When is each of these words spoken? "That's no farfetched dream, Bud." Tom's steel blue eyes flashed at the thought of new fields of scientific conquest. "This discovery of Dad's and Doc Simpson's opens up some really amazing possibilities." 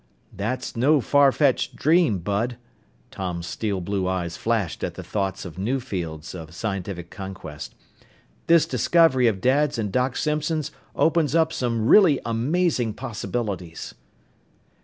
"That's 0.33 0.75
no 0.75 0.99
farfetched 0.99 1.75
dream, 1.75 2.17
Bud." 2.17 2.57
Tom's 3.11 3.45
steel 3.45 3.81
blue 3.81 4.07
eyes 4.07 4.35
flashed 4.35 4.83
at 4.83 4.95
the 4.95 5.03
thought 5.03 5.45
of 5.45 5.59
new 5.59 5.79
fields 5.79 6.33
of 6.33 6.55
scientific 6.55 7.11
conquest. 7.11 7.75
"This 8.47 8.65
discovery 8.65 9.27
of 9.27 9.41
Dad's 9.41 9.77
and 9.77 9.91
Doc 9.91 10.17
Simpson's 10.17 10.71
opens 10.95 11.35
up 11.35 11.53
some 11.53 11.85
really 11.85 12.19
amazing 12.25 12.95
possibilities." 12.95 13.93